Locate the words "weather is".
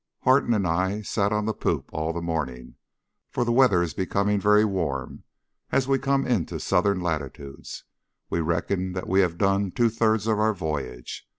3.51-3.93